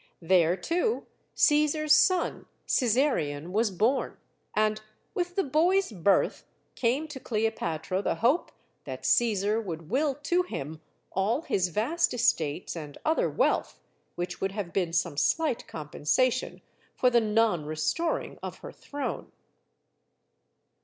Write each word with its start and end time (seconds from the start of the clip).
There, 0.23 0.57
too, 0.57 1.05
Caesar's 1.35 1.95
son, 1.95 2.47
Caesarion, 2.67 3.51
was 3.53 3.69
born; 3.69 4.17
and 4.55 4.81
with 5.13 5.35
the 5.35 5.43
boy's 5.43 5.91
birth 5.91 6.43
came 6.73 7.07
to 7.07 7.19
Cleopatra 7.19 8.01
the 8.01 8.15
hope 8.15 8.51
that 8.85 9.05
Caesar 9.05 9.61
would 9.61 9.91
will 9.91 10.15
to 10.15 10.41
him 10.41 10.81
all 11.11 11.43
his 11.43 11.67
vast 11.67 12.15
estates 12.15 12.75
and 12.75 12.97
other 13.05 13.29
wealth; 13.29 13.79
which 14.15 14.41
would 14.41 14.53
have 14.53 14.73
been 14.73 14.91
some 14.91 15.17
slight 15.17 15.67
compensation 15.67 16.63
for 16.95 17.11
the 17.11 17.21
nonrestor 17.21 18.23
ing 18.25 18.39
of 18.41 18.57
her 18.65 18.71
throne. 18.71 19.31